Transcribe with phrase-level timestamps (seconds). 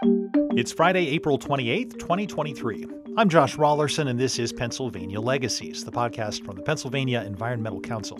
[0.00, 2.86] It's Friday, April 28th, 2023.
[3.16, 8.16] I'm Josh Raulerson, and this is Pennsylvania Legacies, the podcast from the Pennsylvania Environmental Council.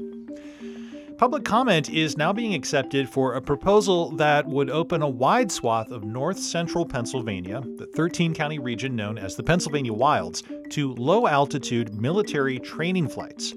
[1.18, 5.92] Public comment is now being accepted for a proposal that would open a wide swath
[5.92, 11.28] of north central Pennsylvania, the 13 county region known as the Pennsylvania Wilds, to low
[11.28, 13.54] altitude military training flights.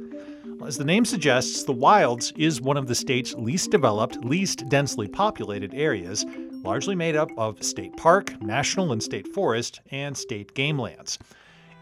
[0.63, 5.07] As the name suggests, the Wilds is one of the state's least developed, least densely
[5.07, 6.23] populated areas,
[6.63, 11.17] largely made up of state park, national and state forest, and state game lands.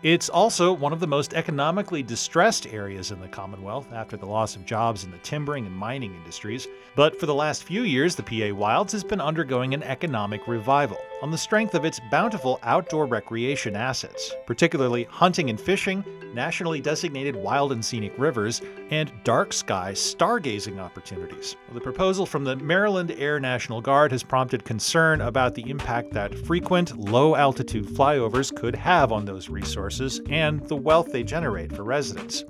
[0.02, 4.56] It's also one of the most economically distressed areas in the Commonwealth after the loss
[4.56, 6.70] of jobs in the timbering and mining industries.
[6.96, 11.00] But for the last few years, the PA Wilds has been undergoing an economic revival
[11.22, 17.36] on the strength of its bountiful outdoor recreation assets, particularly hunting and fishing, nationally designated
[17.36, 21.56] wild and scenic rivers, and dark sky stargazing opportunities.
[21.74, 26.38] The proposal from the Maryland Air National Guard has prompted concern about the impact that
[26.46, 31.84] frequent low altitude flyovers could have on those resources and the wealth they generate for
[31.84, 32.44] residents.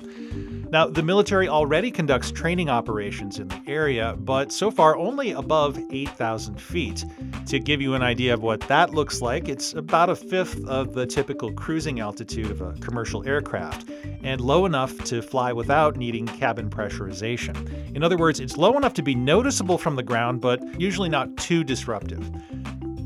[0.71, 5.79] Now, the military already conducts training operations in the area, but so far only above
[5.91, 7.05] 8,000 feet.
[7.47, 10.93] To give you an idea of what that looks like, it's about a fifth of
[10.93, 13.89] the typical cruising altitude of a commercial aircraft,
[14.23, 17.95] and low enough to fly without needing cabin pressurization.
[17.95, 21.35] In other words, it's low enough to be noticeable from the ground, but usually not
[21.37, 22.29] too disruptive.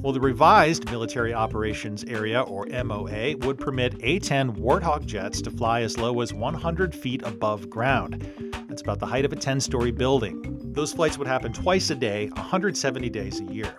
[0.04, 5.50] Well, the revised Military Operations Area, or MOA, would permit A 10 Warthog jets to
[5.50, 8.30] fly as low as 100 feet above ground.
[8.68, 10.60] That's about the height of a 10 story building.
[10.74, 13.78] Those flights would happen twice a day, 170 days a year.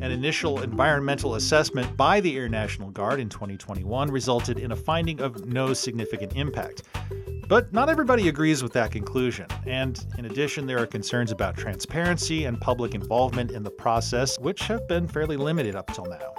[0.00, 5.20] An initial environmental assessment by the Air National Guard in 2021 resulted in a finding
[5.20, 6.82] of no significant impact.
[7.48, 9.46] But not everybody agrees with that conclusion.
[9.66, 14.62] And in addition, there are concerns about transparency and public involvement in the process, which
[14.62, 16.34] have been fairly limited up till now.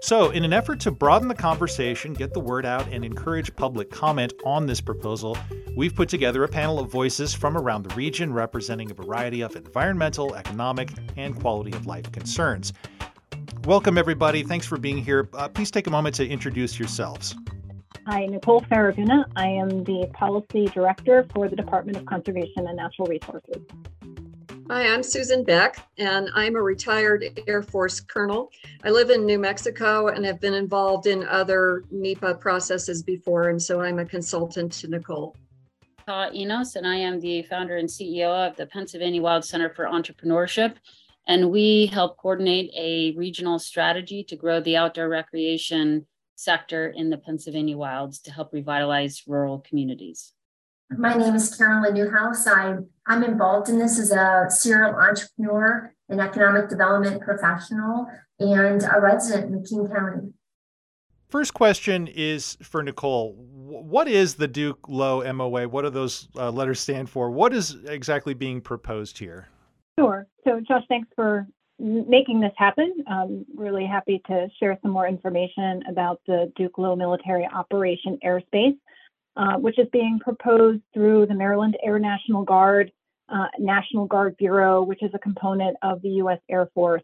[0.00, 3.90] So, in an effort to broaden the conversation, get the word out, and encourage public
[3.90, 5.38] comment on this proposal,
[5.76, 9.54] we've put together a panel of voices from around the region representing a variety of
[9.54, 12.72] environmental, economic, and quality of life concerns.
[13.66, 14.44] Welcome, everybody.
[14.44, 15.28] Thanks for being here.
[15.34, 17.34] Uh, please take a moment to introduce yourselves.
[18.06, 19.24] Hi, Nicole Faraguna.
[19.34, 23.66] I am the Policy Director for the Department of Conservation and Natural Resources.
[24.70, 28.52] Hi, I'm Susan Beck, and I'm a retired Air Force colonel.
[28.84, 33.60] I live in New Mexico and have been involved in other NEPA processes before, and
[33.60, 35.34] so I'm a consultant to Nicole.
[36.06, 39.86] Ta Enos, and I am the founder and CEO of the Pennsylvania Wild Center for
[39.86, 40.76] Entrepreneurship.
[41.26, 46.06] And we help coordinate a regional strategy to grow the outdoor recreation
[46.36, 50.32] sector in the Pennsylvania wilds to help revitalize rural communities.
[50.90, 52.46] My name is Carolyn Newhouse.
[52.46, 52.76] I,
[53.06, 58.06] I'm involved in this as a serial entrepreneur and economic development professional
[58.38, 60.32] and a resident in King County.
[61.28, 63.34] First question is for Nicole.
[63.34, 65.68] What is the Duke Low MOA?
[65.68, 67.32] What do those uh, letters stand for?
[67.32, 69.48] What is exactly being proposed here?
[70.46, 71.46] So, Josh, thanks for
[71.80, 73.04] making this happen.
[73.10, 78.78] Um, really happy to share some more information about the Duke Low Military Operation Airspace,
[79.36, 82.92] uh, which is being proposed through the Maryland Air National Guard,
[83.28, 86.38] uh, National Guard Bureau, which is a component of the U.S.
[86.48, 87.02] Air Force.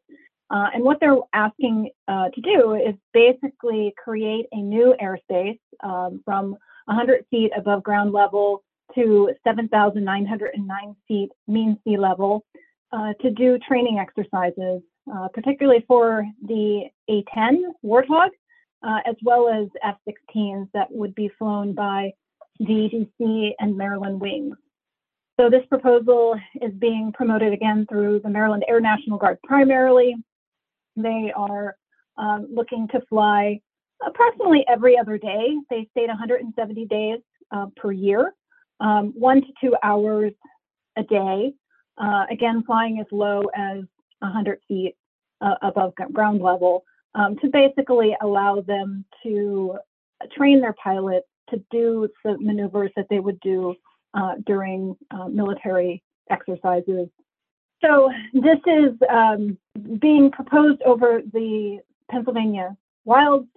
[0.48, 6.20] Uh, and what they're asking uh, to do is basically create a new airspace um,
[6.24, 6.52] from
[6.84, 8.62] 100 feet above ground level
[8.94, 12.44] to 7,909 feet mean sea level
[12.92, 14.82] uh, to do training exercises,
[15.12, 18.28] uh, particularly for the A-10 Warthog,
[18.82, 22.12] uh, as well as F-16s that would be flown by
[22.60, 24.56] DDC and Maryland Wings.
[25.40, 30.14] So this proposal is being promoted again through the Maryland Air National Guard primarily.
[30.96, 31.76] They are
[32.18, 33.60] um, looking to fly
[34.06, 35.56] approximately every other day.
[35.70, 37.20] They stayed 170 days
[37.50, 38.34] uh, per year,
[38.80, 40.32] um, one to two hours
[40.96, 41.54] a day.
[41.98, 43.84] Uh, again, flying as low as
[44.20, 44.96] 100 feet
[45.40, 49.76] uh, above ground level um, to basically allow them to
[50.36, 53.74] train their pilots to do the maneuvers that they would do
[54.14, 57.08] uh, during uh, military exercises.
[57.84, 59.58] So this is um,
[60.00, 61.80] being proposed over the
[62.10, 63.48] Pennsylvania wilds,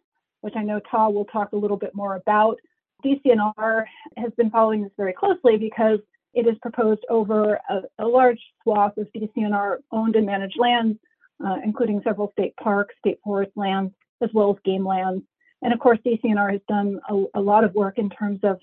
[0.42, 2.60] which I know Ta will talk a little bit more about.
[3.06, 3.86] DCNR
[4.18, 6.00] has been following this very closely because
[6.36, 11.00] it is proposed over a, a large swath of DCNR owned and managed lands,
[11.46, 15.24] uh, including several state parks, state forest lands, as well as game lands.
[15.62, 18.60] And of course, DCNR has done a, a lot of work in terms of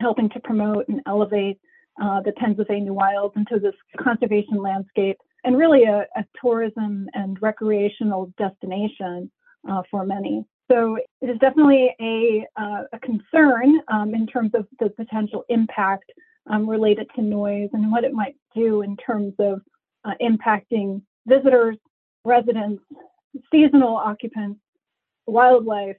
[0.00, 1.60] helping to promote and elevate
[2.02, 8.32] uh, the Pennsylvania wilds into this conservation landscape and really a, a tourism and recreational
[8.38, 9.30] destination
[9.70, 10.44] uh, for many.
[10.70, 16.10] So it is definitely a, uh, a concern um, in terms of the potential impact
[16.48, 19.60] um, related to noise and what it might do in terms of
[20.04, 21.76] uh, impacting visitors,
[22.24, 22.82] residents,
[23.52, 24.60] seasonal occupants,
[25.26, 25.96] wildlife,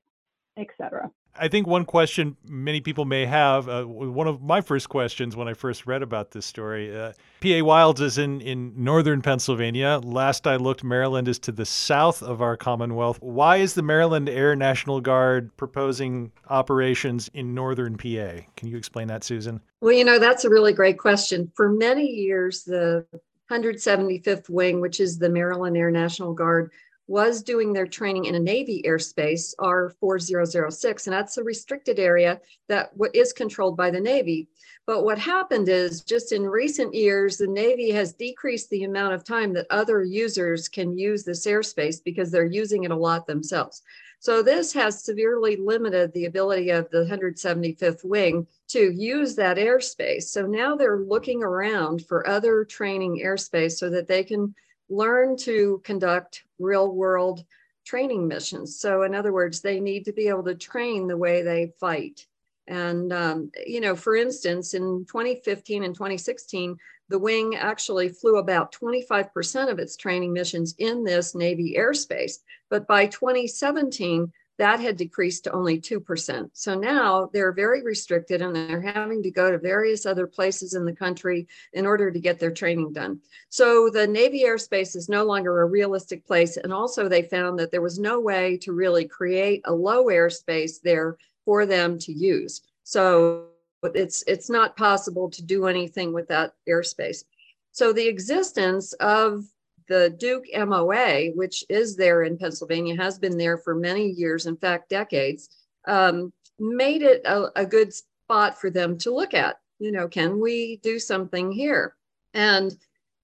[0.58, 1.10] etc.
[1.36, 5.48] I think one question many people may have, uh, one of my first questions when
[5.48, 10.02] I first read about this story, uh, PA Wilds is in, in northern Pennsylvania.
[10.04, 13.18] Last I looked, Maryland is to the south of our Commonwealth.
[13.22, 18.44] Why is the Maryland Air National Guard proposing operations in northern PA?
[18.58, 19.62] Can you explain that, Susan?
[19.80, 21.52] Well, you know, that's a really great question.
[21.56, 23.06] For many years, the
[23.50, 26.72] 175th Wing, which is the Maryland Air National Guard,
[27.08, 32.40] was doing their training in a Navy airspace, R4006, and that's a restricted area
[32.70, 34.48] that is controlled by the Navy.
[34.88, 39.24] But what happened is just in recent years, the Navy has decreased the amount of
[39.24, 43.82] time that other users can use this airspace because they're using it a lot themselves.
[44.20, 50.24] So this has severely limited the ability of the 175th Wing to use that airspace.
[50.26, 54.54] So now they're looking around for other training airspace so that they can
[54.92, 57.44] learn to conduct real world
[57.86, 58.80] training missions.
[58.80, 62.28] So, in other words, they need to be able to train the way they fight.
[62.68, 66.78] And, um, you know, for instance, in 2015 and 2016,
[67.10, 72.38] the wing actually flew about 25% of its training missions in this Navy airspace.
[72.70, 76.52] But by 2017, that had decreased to only 2%.
[76.54, 80.86] So now they're very restricted and they're having to go to various other places in
[80.86, 83.22] the country in order to get their training done.
[83.50, 86.58] So the Navy airspace is no longer a realistic place.
[86.58, 90.80] And also, they found that there was no way to really create a low airspace
[90.80, 92.62] there for them to use.
[92.84, 93.48] So
[93.84, 97.24] it's it's not possible to do anything with that airspace.
[97.72, 99.44] So the existence of
[99.88, 104.58] the Duke MOA, which is there in Pennsylvania, has been there for many years, in
[104.58, 105.50] fact, decades,
[105.88, 109.60] um, made it a, a good spot for them to look at.
[109.80, 111.96] You know, can we do something here?
[112.34, 112.76] And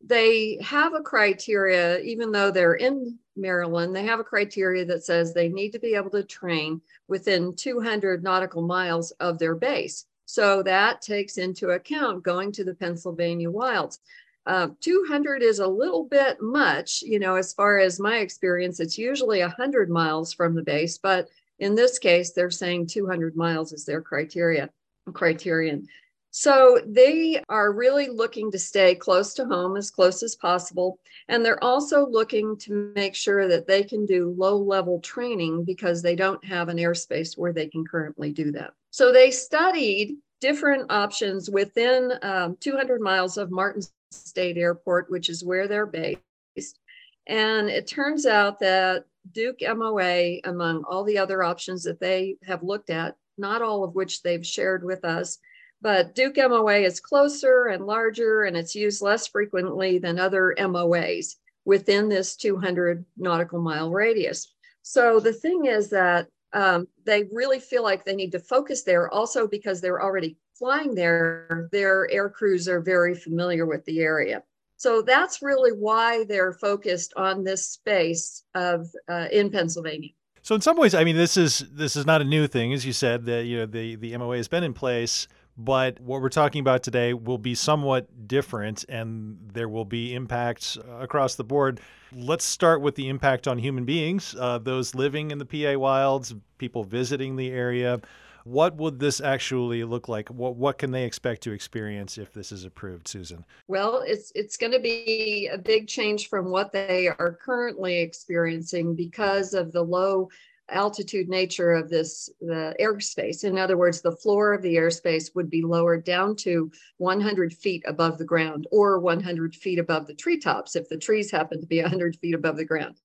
[0.03, 5.33] they have a criteria, even though they're in Maryland, they have a criteria that says
[5.33, 10.05] they need to be able to train within 200 nautical miles of their base.
[10.25, 13.99] So that takes into account going to the Pennsylvania wilds.
[14.47, 18.97] Uh, 200 is a little bit much, you know, as far as my experience, it's
[18.97, 21.27] usually 100 miles from the base, but
[21.59, 24.69] in this case, they're saying 200 miles is their criteria
[25.13, 25.87] criterion.
[26.31, 30.99] So they are really looking to stay close to home as close as possible.
[31.27, 36.01] And they're also looking to make sure that they can do low level training because
[36.01, 38.73] they don't have an airspace where they can currently do that.
[38.91, 43.81] So they studied different options within um, 200 miles of Martin
[44.11, 46.79] State Airport, which is where they're based.
[47.27, 52.63] And it turns out that Duke MOA, among all the other options that they have
[52.63, 55.39] looked at, not all of which they've shared with us,
[55.81, 61.35] but Duke MOA is closer and larger and it's used less frequently than other MOAs
[61.65, 64.53] within this 200 nautical mile radius.
[64.81, 69.13] So the thing is that um, they really feel like they need to focus there
[69.13, 74.41] also because they're already flying there, their air crews are very familiar with the area.
[74.75, 80.09] So that's really why they're focused on this space of uh, in Pennsylvania.
[80.41, 82.83] So in some ways, I mean, this is this is not a new thing, as
[82.85, 83.25] you said.
[83.25, 85.27] That you know the the MOA has been in place,
[85.57, 90.77] but what we're talking about today will be somewhat different, and there will be impacts
[90.99, 91.81] across the board.
[92.13, 96.35] Let's start with the impact on human beings, uh, those living in the PA wilds,
[96.59, 97.99] people visiting the area.
[98.43, 100.29] What would this actually look like?
[100.29, 103.43] What what can they expect to experience if this is approved, Susan?
[103.67, 108.95] Well, it's it's going to be a big change from what they are currently experiencing
[108.95, 110.29] because of the low
[110.69, 113.43] altitude nature of this the airspace.
[113.43, 117.83] In other words, the floor of the airspace would be lowered down to 100 feet
[117.87, 121.81] above the ground or 100 feet above the treetops if the trees happen to be
[121.81, 122.99] 100 feet above the ground.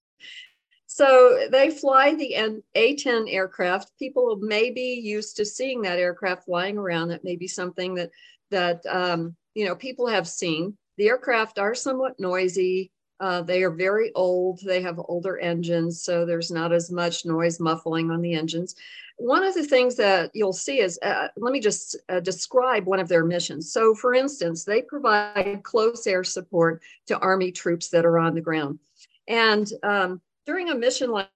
[0.87, 3.93] So they fly the A-10 aircraft.
[3.99, 7.09] People may be used to seeing that aircraft flying around.
[7.09, 8.11] That may be something that
[8.51, 10.77] that um, you know people have seen.
[10.99, 12.93] The aircraft are somewhat noisy.
[13.23, 14.59] Uh, they are very old.
[14.65, 18.75] They have older engines, so there's not as much noise muffling on the engines.
[19.17, 22.99] One of the things that you'll see is, uh, let me just uh, describe one
[22.99, 23.73] of their missions.
[23.73, 28.41] So, for instance, they provide close air support to Army troops that are on the
[28.41, 28.81] ground.
[29.29, 31.29] And um, during a mission like,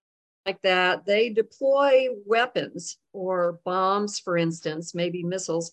[0.45, 5.71] like that, they deploy weapons or bombs, for instance, maybe missiles,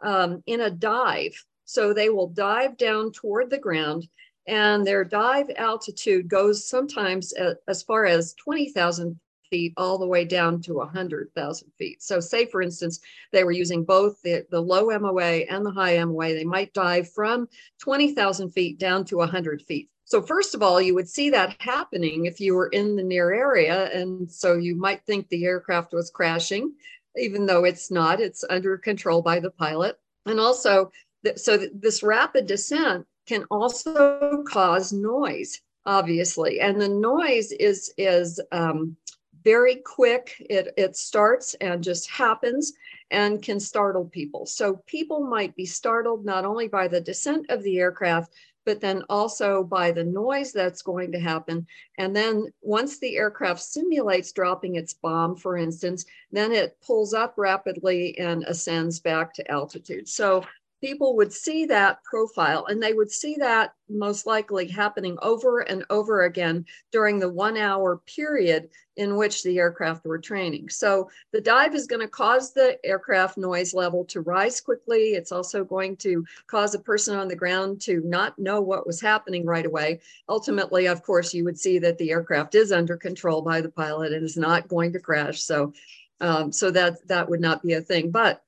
[0.00, 1.34] um, in a dive.
[1.66, 4.08] So they will dive down toward the ground,
[4.46, 9.18] and their dive altitude goes sometimes uh, as far as 20,000
[9.50, 12.02] feet all the way down to 100,000 feet.
[12.02, 13.00] So say, for instance,
[13.32, 17.10] they were using both the, the low MOA and the high MOA, they might dive
[17.12, 17.48] from
[17.80, 19.88] 20,000 feet down to 100 feet.
[20.06, 23.32] So first of all, you would see that happening if you were in the near
[23.32, 23.90] area.
[23.92, 26.74] And so you might think the aircraft was crashing,
[27.16, 29.98] even though it's not, it's under control by the pilot.
[30.26, 30.90] And also,
[31.36, 36.60] so this rapid descent can also cause noise, obviously.
[36.60, 38.96] And the noise is, is um,
[39.44, 40.34] very quick.
[40.50, 42.72] It, it starts and just happens
[43.10, 44.46] and can startle people.
[44.46, 48.32] So people might be startled not only by the descent of the aircraft,
[48.64, 51.66] but then also by the noise that's going to happen.
[51.98, 57.34] And then once the aircraft simulates dropping its bomb, for instance, then it pulls up
[57.36, 60.08] rapidly and ascends back to altitude.
[60.08, 60.44] So
[60.84, 65.82] people would see that profile and they would see that most likely happening over and
[65.88, 66.62] over again
[66.92, 70.68] during the one hour period in which the aircraft were training.
[70.68, 75.14] So the dive is going to cause the aircraft noise level to rise quickly.
[75.14, 79.00] It's also going to cause a person on the ground to not know what was
[79.00, 80.00] happening right away.
[80.28, 84.12] Ultimately, of course, you would see that the aircraft is under control by the pilot
[84.12, 85.40] and is not going to crash.
[85.40, 85.72] So
[86.20, 88.10] um, so that that would not be a thing.
[88.10, 88.43] But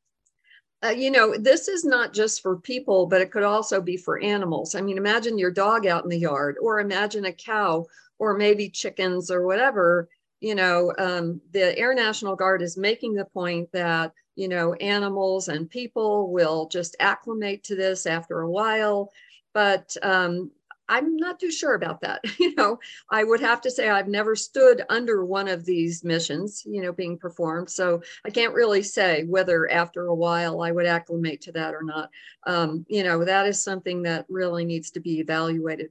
[0.84, 4.22] uh, you know, this is not just for people, but it could also be for
[4.22, 4.74] animals.
[4.74, 7.86] I mean, imagine your dog out in the yard, or imagine a cow,
[8.18, 10.08] or maybe chickens, or whatever.
[10.40, 15.48] You know, um, the Air National Guard is making the point that, you know, animals
[15.48, 19.10] and people will just acclimate to this after a while.
[19.54, 20.50] But um,
[20.88, 22.20] I'm not too sure about that.
[22.38, 22.78] you know,
[23.10, 26.92] I would have to say I've never stood under one of these missions, you know,
[26.92, 27.70] being performed.
[27.70, 31.82] So I can't really say whether after a while I would acclimate to that or
[31.82, 32.10] not.
[32.46, 35.90] Um, you know, that is something that really needs to be evaluated.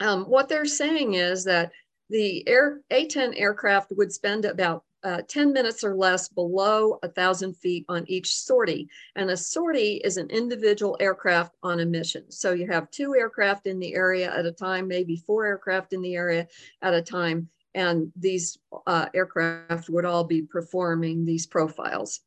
[0.00, 1.72] Um, what they're saying is that
[2.10, 7.84] the Air A-10 aircraft would spend about uh, 10 minutes or less below 1,000 feet
[7.88, 8.88] on each sortie.
[9.14, 12.30] And a sortie is an individual aircraft on a mission.
[12.30, 16.02] So you have two aircraft in the area at a time, maybe four aircraft in
[16.02, 16.48] the area
[16.82, 17.48] at a time.
[17.74, 22.20] And these uh, aircraft would all be performing these profiles.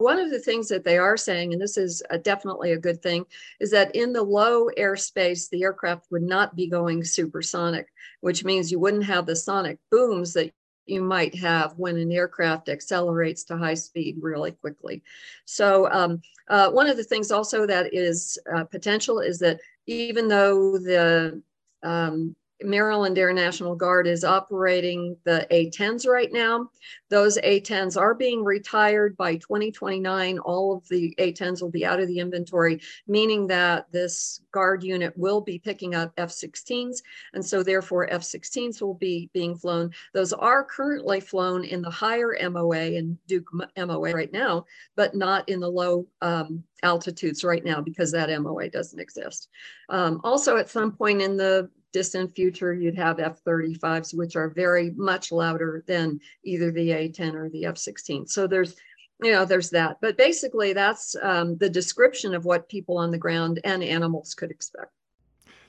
[0.00, 3.02] One of the things that they are saying, and this is a, definitely a good
[3.02, 3.26] thing,
[3.60, 7.86] is that in the low airspace, the aircraft would not be going supersonic,
[8.22, 10.52] which means you wouldn't have the sonic booms that
[10.86, 15.02] you might have when an aircraft accelerates to high speed really quickly.
[15.44, 20.28] So um, uh, one of the things also that is uh, potential is that even
[20.28, 21.42] though the
[21.82, 26.70] um, Maryland Air National Guard is operating the A-10s right now.
[27.08, 30.38] Those A-10s are being retired by 2029.
[30.38, 35.16] All of the A-10s will be out of the inventory, meaning that this Guard unit
[35.16, 37.02] will be picking up F-16s.
[37.34, 39.92] And so therefore F-16s will be being flown.
[40.12, 45.48] Those are currently flown in the higher MOA and Duke MOA right now, but not
[45.48, 49.48] in the low um, altitudes right now because that MOA doesn't exist.
[49.88, 54.90] Um, also at some point in the distant future, you'd have F-35s, which are very
[54.96, 58.28] much louder than either the A-10 or the F-16.
[58.28, 58.76] So there's,
[59.22, 59.98] you know, there's that.
[60.00, 64.50] But basically, that's um, the description of what people on the ground and animals could
[64.50, 64.92] expect.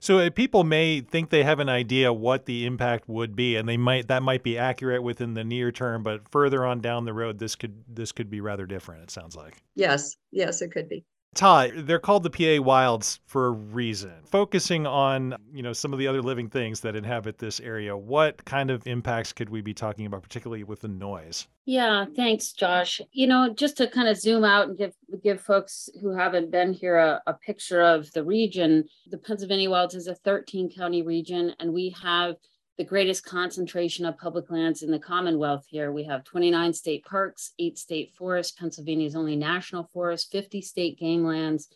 [0.01, 3.69] So uh, people may think they have an idea what the impact would be, and
[3.69, 7.13] they might that might be accurate within the near term, but further on down the
[7.13, 9.03] road, this could this could be rather different.
[9.03, 9.61] It sounds like.
[9.75, 11.05] Yes, yes, it could be.
[11.33, 14.11] Ta, they're called the PA Wilds for a reason.
[14.25, 18.43] Focusing on, you know, some of the other living things that inhabit this area, what
[18.43, 21.47] kind of impacts could we be talking about, particularly with the noise?
[21.65, 22.99] Yeah, thanks, Josh.
[23.13, 26.73] You know, just to kind of zoom out and give give folks who haven't been
[26.73, 31.55] here a, a picture of the region, the Pennsylvania Wilds is a 13 county region,
[31.59, 32.35] and we have
[32.81, 35.91] the greatest concentration of public lands in the Commonwealth here.
[35.91, 41.23] We have 29 state parks, eight state forests, Pennsylvania's only national forest, 50 state game
[41.23, 41.67] lands,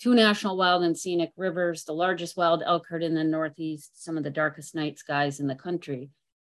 [0.00, 4.16] two national wild and scenic rivers, the largest wild elk herd in the Northeast, some
[4.16, 6.10] of the darkest night skies in the country.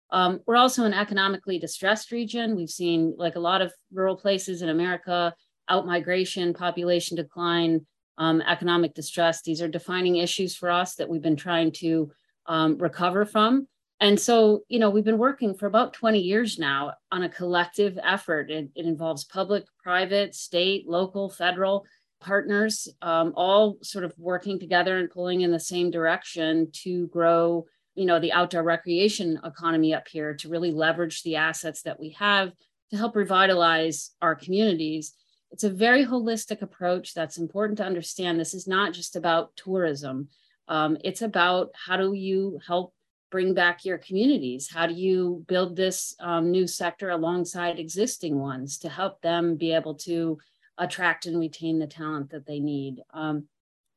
[0.09, 2.55] Um, we're also an economically distressed region.
[2.55, 5.35] We've seen, like a lot of rural places in America,
[5.69, 7.85] outmigration, population decline,
[8.17, 9.41] um, economic distress.
[9.41, 12.09] These are defining issues for us that we've been trying to
[12.45, 13.67] um, recover from.
[13.99, 17.97] And so, you know, we've been working for about 20 years now on a collective
[18.03, 18.51] effort.
[18.51, 21.85] It, it involves public, private, state, local, federal
[22.19, 27.65] partners, um, all sort of working together and pulling in the same direction to grow,
[27.95, 32.11] you know, the outdoor recreation economy up here to really leverage the assets that we
[32.11, 32.51] have
[32.91, 35.13] to help revitalize our communities.
[35.51, 38.39] It's a very holistic approach that's important to understand.
[38.39, 40.29] This is not just about tourism.
[40.67, 42.93] Um, it's about how do you help
[43.29, 44.69] bring back your communities?
[44.69, 49.73] How do you build this um, new sector alongside existing ones to help them be
[49.73, 50.37] able to
[50.77, 53.01] attract and retain the talent that they need?
[53.13, 53.47] Um,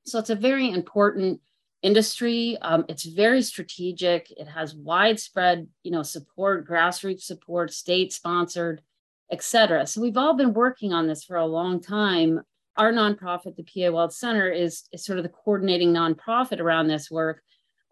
[0.04, 1.40] so it's a very important
[1.82, 2.58] industry.
[2.60, 4.30] Um, it's very strategic.
[4.32, 8.82] It has widespread, you know, support, grassroots support, state sponsored,
[9.30, 9.86] et cetera.
[9.86, 12.40] So we've all been working on this for a long time.
[12.76, 17.10] Our nonprofit, the PA Wild Center, is, is sort of the coordinating nonprofit around this
[17.10, 17.42] work.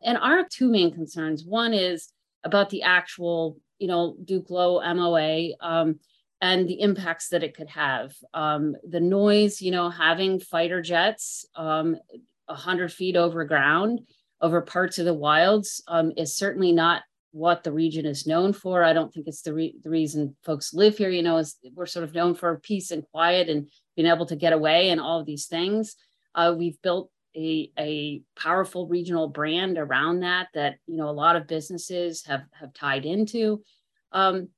[0.03, 2.13] And our two main concerns, one is
[2.45, 5.99] about the actual, you know, Duke Low MOA um,
[6.41, 8.13] and the impacts that it could have.
[8.33, 11.97] Um, the noise, you know, having fighter jets um,
[12.47, 14.01] 100 feet over ground
[14.41, 17.03] over parts of the wilds um, is certainly not
[17.33, 18.83] what the region is known for.
[18.83, 21.11] I don't think it's the, re- the reason folks live here.
[21.11, 24.37] You know, is we're sort of known for peace and quiet and being able to
[24.37, 25.97] get away and all of these things.
[26.35, 31.37] Uh, we've built a, a powerful regional brand around that that you know a lot
[31.37, 33.63] of businesses have have tied into.
[34.13, 34.49] Um,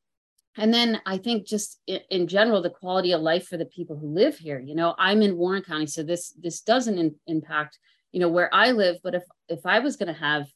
[0.56, 3.96] and then I think just in, in, general, the quality of life for the people
[3.96, 4.58] who live here.
[4.58, 7.78] You know, I'm in Warren County, so this this doesn't in, impact
[8.12, 8.96] you know where I live.
[9.02, 10.46] But if if I was going to have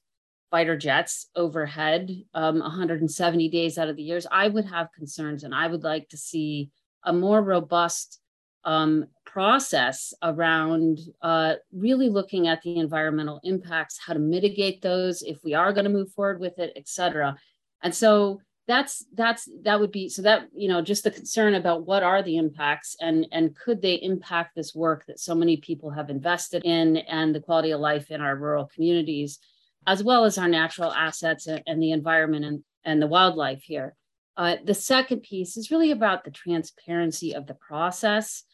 [0.50, 5.54] fighter jets overhead um, 170 days out of the years, I would have concerns, and
[5.54, 6.70] I would like to see
[7.04, 8.20] a more robust
[8.64, 15.38] um, process around uh, really looking at the environmental impacts, how to mitigate those if
[15.44, 17.36] we are going to move forward with it, et cetera.
[17.82, 21.86] And so that's that's that would be so that you know just the concern about
[21.86, 25.90] what are the impacts and and could they impact this work that so many people
[25.90, 29.38] have invested in and the quality of life in our rural communities
[29.86, 33.94] as well as our natural assets and, and the environment and, and the wildlife here
[34.38, 38.44] uh, the second piece is really about the transparency of the process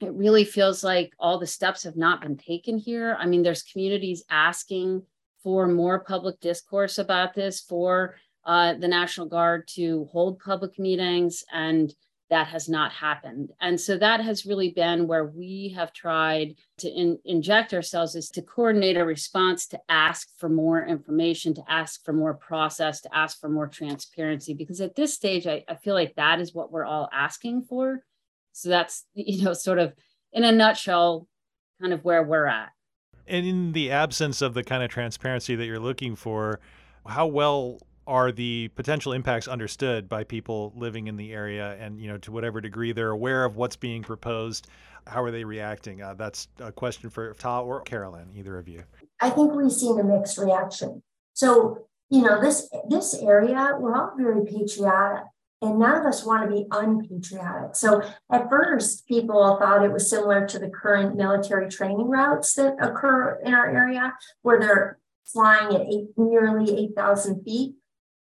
[0.00, 3.62] it really feels like all the steps have not been taken here i mean there's
[3.62, 5.02] communities asking
[5.42, 11.44] for more public discourse about this for uh, the National Guard to hold public meetings,
[11.52, 11.92] and
[12.30, 13.50] that has not happened.
[13.60, 18.28] And so that has really been where we have tried to in, inject ourselves is
[18.30, 23.16] to coordinate a response to ask for more information, to ask for more process, to
[23.16, 24.52] ask for more transparency.
[24.52, 28.02] Because at this stage, I, I feel like that is what we're all asking for.
[28.60, 29.94] So that's, you know, sort of
[30.32, 31.26] in a nutshell,
[31.80, 32.70] kind of where we're at.
[33.26, 36.60] And in the absence of the kind of transparency that you're looking for,
[37.06, 41.76] how well are the potential impacts understood by people living in the area?
[41.78, 44.66] And you know to whatever degree they're aware of what's being proposed
[45.08, 46.02] how are they reacting?
[46.02, 48.84] Uh, that's a question for ta or carolyn either of you.
[49.20, 51.02] I think we've seen a mixed reaction.
[51.34, 55.24] So you know this this area we're all very patriotic
[55.60, 60.08] and none of us want to be unpatriotic so at first people thought it was
[60.08, 65.74] similar to the current military training routes that occur in our area where they're flying
[65.74, 67.74] at eight, nearly 8,000 feet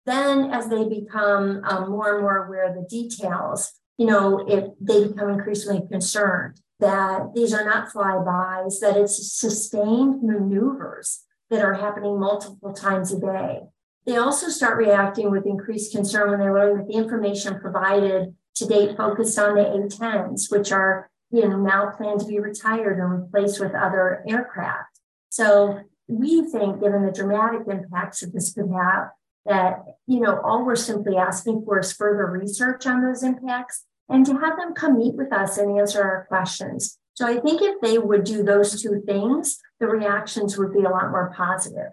[0.06, 4.66] then, as they become um, more and more aware of the details, you know, if
[4.80, 11.74] they become increasingly concerned that these are not flybys, that it's sustained maneuvers that are
[11.74, 13.62] happening multiple times a day.
[14.06, 18.66] They also start reacting with increased concern when they learn that the information provided to
[18.66, 23.24] date focused on the A-10s, which are you know now planned to be retired and
[23.24, 25.00] replaced with other aircraft.
[25.30, 29.10] So we think, given the dramatic impacts that this could have,
[29.46, 34.26] that, you know, all we're simply asking for is further research on those impacts and
[34.26, 37.00] to have them come meet with us and answer our questions.
[37.14, 40.90] So I think if they would do those two things, the reactions would be a
[40.90, 41.92] lot more positive.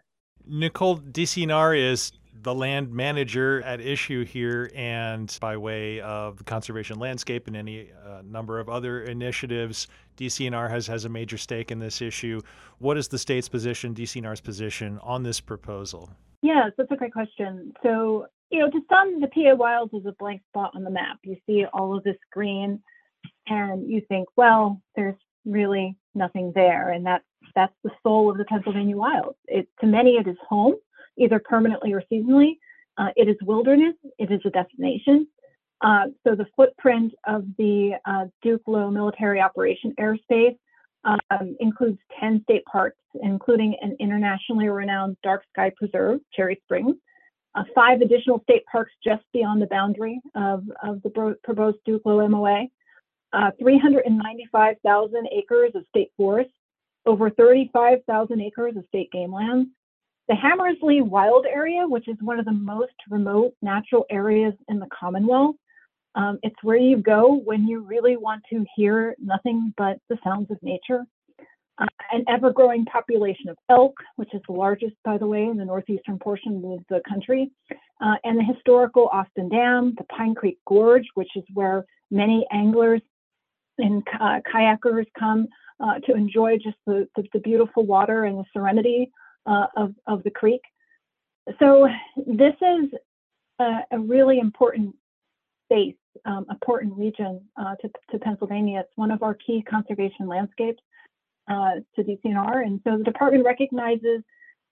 [0.52, 2.12] Nicole DCNR is
[2.42, 7.88] the land manager at issue here, and by way of the conservation landscape and any
[8.06, 9.88] uh, number of other initiatives,
[10.18, 12.42] DCNR has, has a major stake in this issue.
[12.80, 16.10] What is the state's position, DCNR's position on this proposal?
[16.42, 17.72] Yes, that's a great question.
[17.82, 21.16] So, you know, to some, the PA Wilds is a blank spot on the map.
[21.22, 22.82] You see all of this green,
[23.46, 28.44] and you think, well, there's really nothing there, and that's that's the soul of the
[28.44, 29.36] Pennsylvania Wilds.
[29.46, 30.74] It to many, it is home,
[31.16, 32.58] either permanently or seasonally.
[32.98, 33.94] Uh, it is wilderness.
[34.18, 35.26] It is a destination.
[35.80, 40.56] Uh, so the footprint of the uh, Duke Low Military Operation Airspace
[41.04, 46.94] um, includes 10 state parks, including an internationally renowned dark sky preserve, Cherry Springs,
[47.54, 52.26] uh, five additional state parks just beyond the boundary of, of the proposed Duke Low
[52.28, 52.66] MOA,
[53.32, 56.52] uh, 395,000 acres of state forests,
[57.06, 59.68] over 35,000 acres of state game lands,
[60.28, 64.86] the Hammersley Wild Area, which is one of the most remote natural areas in the
[64.98, 65.56] Commonwealth,
[66.14, 70.50] um, it's where you go when you really want to hear nothing but the sounds
[70.50, 71.04] of nature.
[71.78, 75.56] uh, an ever growing population of elk, which is the largest, by the way, in
[75.56, 77.50] the northeastern portion of the country,
[78.00, 83.00] uh, and the historical Austin Dam, the Pine Creek Gorge, which is where many anglers
[83.78, 85.48] and uh, kayakers come
[85.82, 89.10] uh, to enjoy just the, the, the, beautiful water and the serenity
[89.46, 90.60] uh, of, of the creek.
[91.58, 92.90] So, this is
[93.58, 94.94] a, a really important
[95.66, 98.80] space, um, important region uh, to, to Pennsylvania.
[98.80, 100.82] It's one of our key conservation landscapes
[101.50, 102.64] uh, to DCNR.
[102.64, 104.22] And so the department recognizes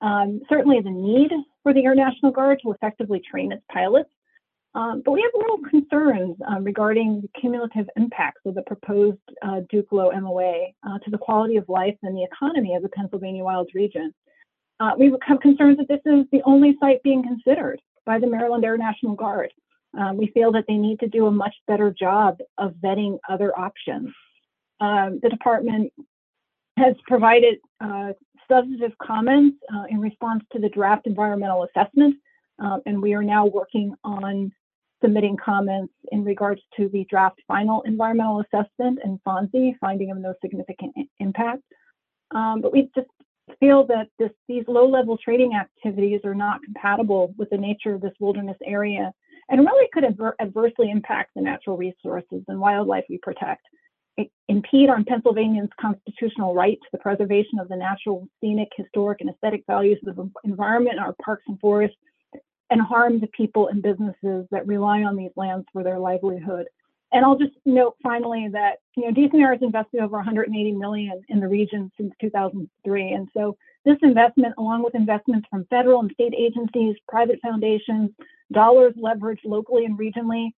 [0.00, 1.30] um, certainly the need
[1.62, 4.10] for the Air National Guard to effectively train its pilots.
[4.74, 9.60] Um, but we have real concerns um, regarding the cumulative impacts of the proposed uh,
[9.68, 13.42] Duke Low MOA uh, to the quality of life and the economy of the Pennsylvania
[13.42, 14.14] Wilds region.
[14.78, 18.64] Uh, we have concerns that this is the only site being considered by the Maryland
[18.64, 19.52] Air National Guard.
[19.98, 23.56] Um, we feel that they need to do a much better job of vetting other
[23.58, 24.10] options.
[24.80, 25.92] Um, the department
[26.78, 28.12] has provided uh,
[28.48, 32.16] substantive comments uh, in response to the draft environmental assessment,
[32.62, 34.52] uh, and we are now working on
[35.02, 40.34] submitting comments in regards to the draft final environmental assessment and FONSI, finding of no
[40.42, 41.62] significant impact.
[42.32, 43.08] Um, but we just
[43.58, 48.12] feel that this, these low-level trading activities are not compatible with the nature of this
[48.20, 49.12] wilderness area
[49.48, 53.62] and really could adver adversely impact the natural resources and wildlife we protect
[54.48, 59.62] impede on Pennsylvanians' constitutional right to the preservation of the natural, scenic, historic, and aesthetic
[59.66, 61.96] values of the environment our parks and forests,
[62.70, 66.66] and harm the people and businesses that rely on these lands for their livelihood.
[67.12, 71.40] And I'll just note finally that you know DCNR has invested over 180 million in
[71.40, 76.34] the region since 2003, and so this investment, along with investments from federal and state
[76.36, 78.10] agencies, private foundations,
[78.52, 80.50] dollars leveraged locally and regionally,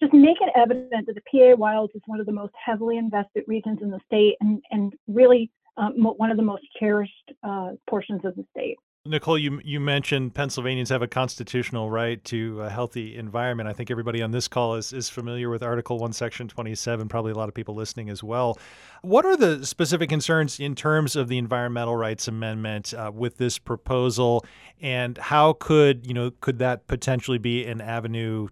[0.00, 3.44] just make it evident that the PA Wilds is one of the most heavily invested
[3.46, 8.24] regions in the state and, and really um, one of the most cherished uh, portions
[8.24, 8.78] of the state.
[9.06, 13.68] Nicole, you you mentioned Pennsylvanians have a constitutional right to a healthy environment.
[13.68, 17.06] I think everybody on this call is is familiar with Article One, Section Twenty Seven.
[17.06, 18.58] Probably a lot of people listening as well.
[19.02, 23.58] What are the specific concerns in terms of the Environmental Rights Amendment uh, with this
[23.58, 24.42] proposal,
[24.80, 28.48] and how could you know could that potentially be an avenue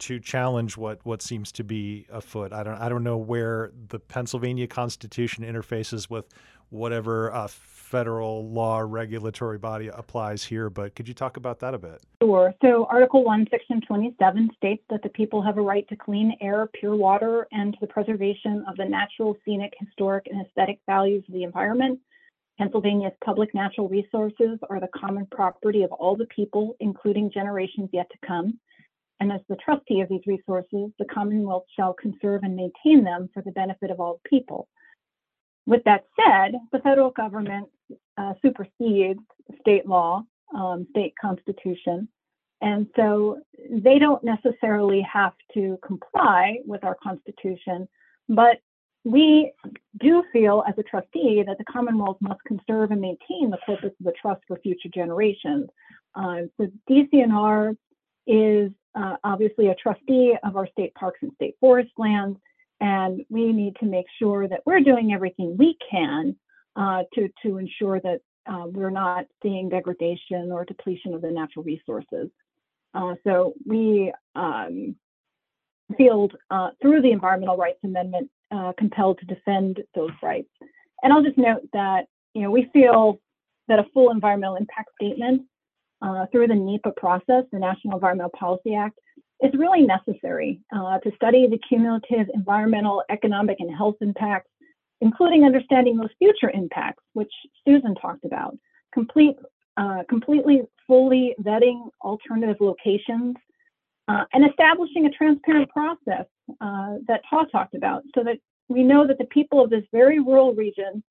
[0.00, 2.52] to challenge what what seems to be afoot.
[2.52, 6.28] I don't I don't know where the Pennsylvania Constitution interfaces with
[6.68, 7.48] whatever uh,
[7.94, 12.02] federal law regulatory body applies here, but could you talk about that a bit?
[12.20, 12.52] Sure.
[12.60, 16.68] So Article 1, Section 27 states that the people have a right to clean air,
[16.74, 21.34] pure water, and to the preservation of the natural, scenic, historic, and aesthetic values of
[21.34, 22.00] the environment.
[22.58, 28.08] Pennsylvania's public natural resources are the common property of all the people, including generations yet
[28.10, 28.58] to come
[29.20, 33.42] and as the trustee of these resources, the Commonwealth shall conserve and maintain them for
[33.42, 34.68] the benefit of all people.
[35.66, 37.68] With that said, the federal government
[38.16, 39.20] uh, supersedes
[39.60, 40.22] state law,
[40.54, 42.08] um, state constitution,
[42.60, 47.88] and so they don't necessarily have to comply with our constitution,
[48.28, 48.58] but
[49.04, 49.52] we
[50.00, 54.06] do feel as a trustee that the Commonwealth must conserve and maintain the purpose of
[54.06, 55.68] the trust for future generations.
[56.14, 57.76] Uh, so DCNR
[58.26, 62.38] is uh, obviously a trustee of our state parks and state forest lands,
[62.80, 66.34] and we need to make sure that we're doing everything we can
[66.76, 71.64] uh, to, to ensure that uh, we're not seeing degradation or depletion of the natural
[71.64, 72.28] resources.
[72.94, 74.94] Uh, so we um,
[75.96, 80.48] feel uh, through the Environmental Rights Amendment uh, compelled to defend those rights.
[81.02, 83.18] And I'll just note that you know we feel
[83.68, 85.42] that a full environmental impact statement
[86.02, 88.98] uh, through the NEPA process, the National Environmental Policy Act,
[89.42, 94.48] is really necessary to study the cumulative environmental, economic, and health impacts,
[95.04, 97.32] including understanding those future impacts, which
[97.64, 98.56] Susan talked about.
[98.92, 99.36] Complete,
[99.76, 103.36] uh, completely, fully vetting alternative locations,
[104.08, 106.26] uh, and establishing a transparent process
[106.60, 108.38] uh, that Ta talked about, so that
[108.68, 111.02] we know that the people of this very rural region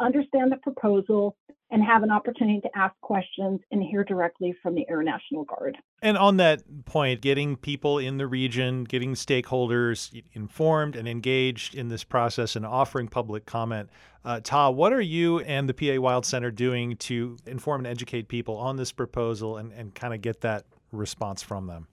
[0.00, 1.36] understand the proposal
[1.72, 5.78] and have an opportunity to ask questions and hear directly from the Air National Guard.
[6.02, 11.88] And on that point, getting people in the region, getting stakeholders informed and engaged in
[11.88, 13.88] this process and offering public comment.
[14.22, 18.28] Uh, Ta, what are you and the PA Wild Center doing to inform and educate
[18.28, 21.88] people on this proposal and, and kind of get that response from them?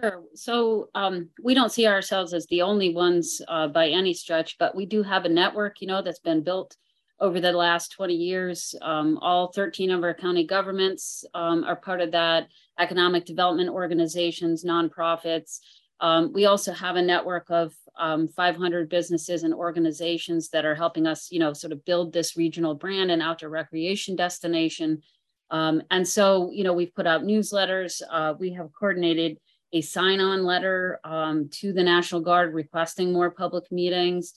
[0.00, 0.22] Sure.
[0.34, 4.76] So um, we don't see ourselves as the only ones uh, by any stretch, but
[4.76, 6.76] we do have a network, you know, that's been built
[7.20, 8.74] over the last 20 years.
[8.82, 12.48] Um, all 13 of our county governments um, are part of that,
[12.78, 15.60] economic development organizations, nonprofits.
[16.00, 21.06] Um, we also have a network of um, 500 businesses and organizations that are helping
[21.06, 25.02] us, you know, sort of build this regional brand and outdoor recreation destination.
[25.50, 28.02] Um, and so, you know, we've put out newsletters.
[28.10, 29.38] Uh, we have coordinated
[29.72, 34.32] a sign-on letter um, to the National Guard requesting more public meetings,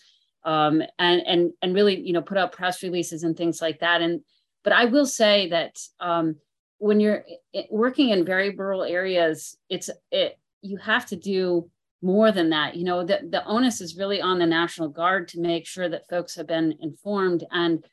[0.48, 4.02] um, and and and really, you know, put out press releases and things like that.
[4.02, 4.22] And
[4.64, 6.38] but I will say that um,
[6.78, 7.26] when you're
[7.70, 11.70] working in very rural areas, it's it you have to do
[12.02, 12.76] more than that.
[12.76, 16.10] You know, the, the onus is really on the National Guard to make sure that
[16.10, 17.44] folks have been informed.
[17.52, 17.84] And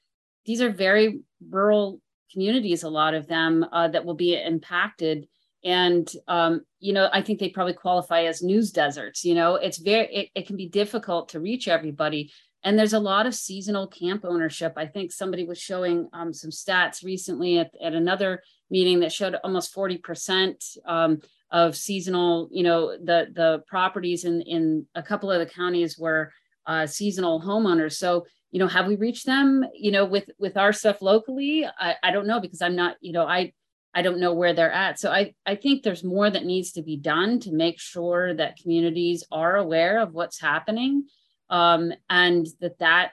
[0.47, 5.27] these are very rural communities, a lot of them uh, that will be impacted.
[5.65, 9.25] And, um, you know, I think they probably qualify as news deserts.
[9.25, 12.31] You know, it's very, it, it can be difficult to reach everybody.
[12.63, 14.75] And there's a lot of seasonal camp ownership.
[14.77, 19.37] I think somebody was showing um, some stats recently at, at another meeting that showed
[19.45, 25.39] almost 40% um, of seasonal, you know, the the properties in in a couple of
[25.39, 26.33] the counties were
[26.67, 27.93] uh, seasonal homeowners.
[27.93, 31.67] So, you know, have we reached them, you know, with with our stuff locally?
[31.79, 33.53] I, I don't know because I'm not, you know, I
[33.95, 34.99] I don't know where they're at.
[34.99, 38.57] So I I think there's more that needs to be done to make sure that
[38.57, 41.05] communities are aware of what's happening,
[41.49, 43.13] um, and that that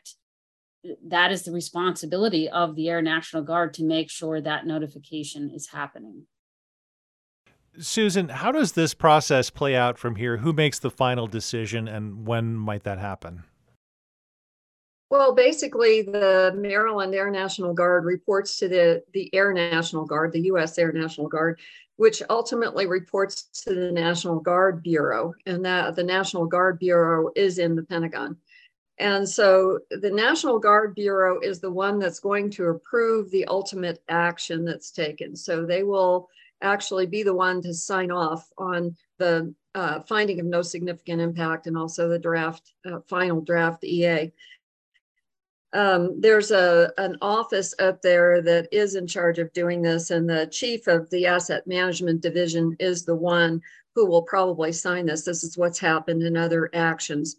[1.07, 5.69] that is the responsibility of the Air National Guard to make sure that notification is
[5.69, 6.25] happening.
[7.79, 10.37] Susan, how does this process play out from here?
[10.37, 13.43] Who makes the final decision and when might that happen?
[15.11, 20.43] Well, basically, the Maryland Air National Guard reports to the, the Air National Guard, the
[20.43, 20.77] U.S.
[20.77, 21.59] Air National Guard,
[21.97, 25.33] which ultimately reports to the National Guard Bureau.
[25.45, 28.37] And that the National Guard Bureau is in the Pentagon.
[28.99, 34.01] And so the National Guard Bureau is the one that's going to approve the ultimate
[34.07, 35.35] action that's taken.
[35.35, 36.29] So they will
[36.61, 41.67] actually be the one to sign off on the uh, finding of no significant impact
[41.67, 44.31] and also the draft, uh, final draft EA.
[45.73, 50.29] Um, there's a, an office up there that is in charge of doing this, and
[50.29, 53.61] the chief of the asset management division is the one
[53.95, 55.23] who will probably sign this.
[55.23, 57.37] This is what's happened in other actions,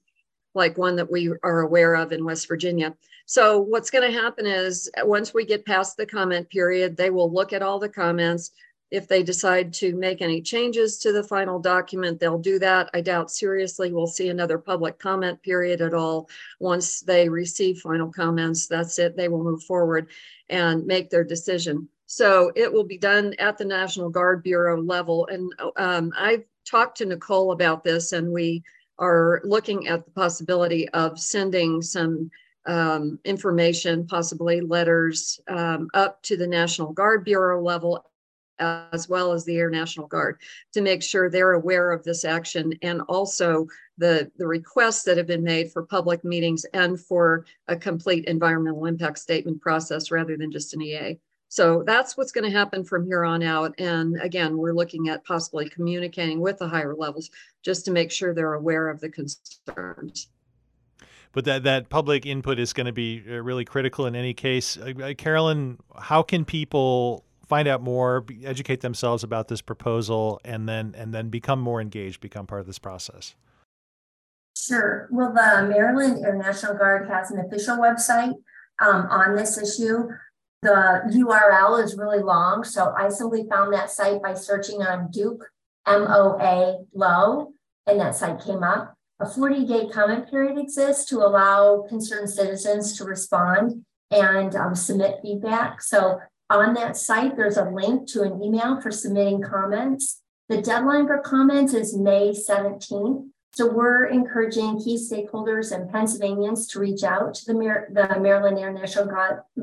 [0.55, 2.95] like one that we are aware of in West Virginia.
[3.27, 7.33] So, what's going to happen is once we get past the comment period, they will
[7.33, 8.51] look at all the comments,
[8.93, 12.91] if they decide to make any changes to the final document, they'll do that.
[12.93, 16.29] I doubt seriously we'll see another public comment period at all.
[16.61, 19.17] Once they receive final comments, that's it.
[19.17, 20.11] They will move forward
[20.51, 21.89] and make their decision.
[22.05, 25.27] So it will be done at the National Guard Bureau level.
[25.29, 28.63] And um, I've talked to Nicole about this, and we
[28.99, 32.31] are looking at the possibility of sending some
[32.67, 38.05] um, information, possibly letters, um, up to the National Guard Bureau level
[38.63, 40.41] as well as the Air National Guard
[40.73, 43.67] to make sure they're aware of this action and also
[43.99, 48.87] the, the requests that have been made for public meetings and for a complete environmental
[48.87, 51.19] impact statement process rather than just an EA.
[51.49, 53.75] So that's what's going to happen from here on out.
[53.79, 57.31] And again, we're looking at possibly communicating with the higher levels
[57.63, 60.29] just to make sure they're aware of the concerns
[61.33, 64.77] but that that public input is going to be uh, really critical in any case.
[64.77, 70.67] Uh, uh Carolyn, how can people find out more, educate themselves about this proposal, and
[70.67, 73.35] then and then become more engaged, become part of this process?
[74.57, 75.07] Sure.
[75.13, 78.33] Well, the Maryland Air National Guard has an official website
[78.81, 80.09] um, on this issue.
[80.63, 85.45] The URL is really long, so I simply found that site by searching on Duke
[85.87, 87.53] MOA low,
[87.87, 88.95] and that site came up.
[89.21, 95.19] A 40 day comment period exists to allow concerned citizens to respond and um, submit
[95.21, 95.83] feedback.
[95.83, 96.19] So
[96.61, 100.21] on that site, there's a link to an email for submitting comments.
[100.49, 103.29] The deadline for comments is May 17th.
[103.55, 108.59] So we're encouraging key stakeholders and Pennsylvanians to reach out to the, Mar- the Maryland
[108.59, 109.07] Air National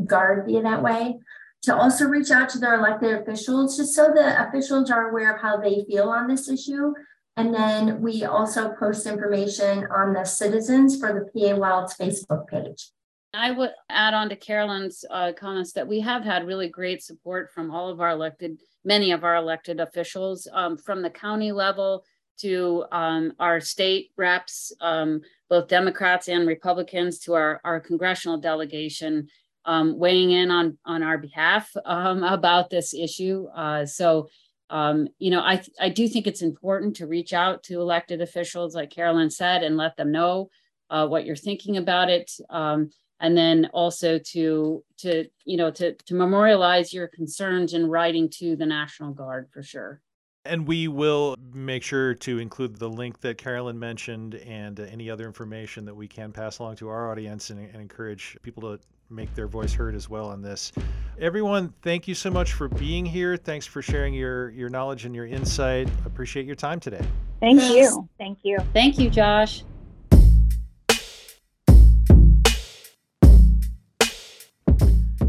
[0.05, 1.19] Guard via that way,
[1.63, 5.41] to also reach out to their elected officials, just so the officials are aware of
[5.41, 6.93] how they feel on this issue.
[7.35, 12.91] And then we also post information on the citizens for the PA Wilds Facebook page.
[13.33, 17.51] I would add on to Carolyn's uh, comments that we have had really great support
[17.53, 22.03] from all of our elected, many of our elected officials, um, from the county level
[22.39, 29.27] to um, our state reps, um, both Democrats and Republicans, to our, our congressional delegation,
[29.65, 33.45] um, weighing in on, on our behalf um, about this issue.
[33.55, 34.27] Uh, so,
[34.71, 38.73] um, you know, I, I do think it's important to reach out to elected officials,
[38.73, 40.49] like Carolyn said, and let them know
[40.89, 42.31] uh, what you're thinking about it.
[42.49, 48.29] Um, and then also to to you know to to memorialize your concerns in writing
[48.29, 50.01] to the national guard for sure
[50.45, 55.09] And we will make sure to include the link that Carolyn mentioned and uh, any
[55.09, 58.79] other information that we can pass along to our audience and, and encourage people to
[59.09, 60.71] make their voice heard as well on this.
[61.19, 63.35] Everyone, thank you so much for being here.
[63.37, 65.89] Thanks for sharing your, your knowledge and your insight.
[66.05, 67.03] Appreciate your time today.
[67.39, 68.07] Thank you.
[68.17, 68.59] Thank you.
[68.73, 69.63] Thank you, Josh.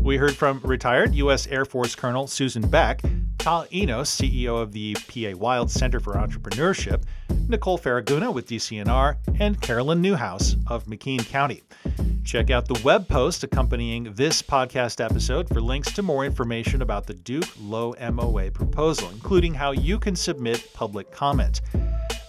[0.02, 1.46] We heard from retired U.S.
[1.46, 3.02] Air Force Colonel Susan Beck,
[3.38, 7.02] Ta Enos, CEO of the PA Wild Center for Entrepreneurship,
[7.48, 11.62] Nicole Faraguna with DCNR, and Carolyn Newhouse of McKean County.
[12.24, 17.06] Check out the web post accompanying this podcast episode for links to more information about
[17.06, 21.60] the Duke Low MOA proposal, including how you can submit public comment.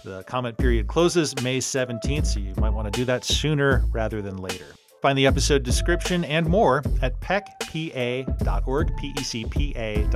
[0.04, 4.20] The comment period closes May 17th, so you might want to do that sooner rather
[4.20, 4.66] than later.
[5.02, 10.08] Find the episode description and more at pecpa.org, P-E-C-P-A.org.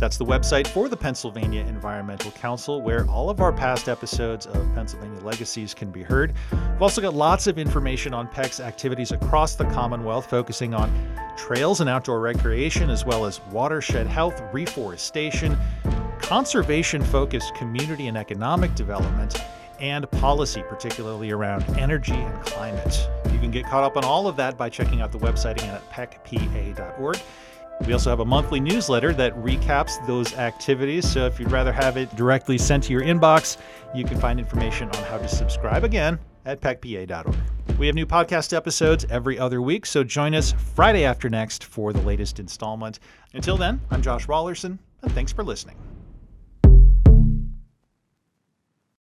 [0.00, 4.74] That's the website for the Pennsylvania Environmental Council, where all of our past episodes of
[4.74, 6.34] Pennsylvania Legacies can be heard.
[6.50, 10.92] We've also got lots of information on PEC's activities across the Commonwealth, focusing on
[11.36, 15.56] trails and outdoor recreation, as well as watershed health, reforestation,
[16.18, 19.40] conservation focused community and economic development
[19.78, 23.08] and policy, particularly around energy and climate.
[23.48, 25.90] Can get caught up on all of that by checking out the website again at
[25.90, 27.18] pecpa.org.
[27.86, 31.10] We also have a monthly newsletter that recaps those activities.
[31.10, 33.56] So if you'd rather have it directly sent to your inbox,
[33.94, 37.34] you can find information on how to subscribe again at pecpa.org.
[37.78, 41.94] We have new podcast episodes every other week, so join us Friday after next for
[41.94, 42.98] the latest installment.
[43.32, 45.76] Until then, I'm Josh Raulerson, and thanks for listening.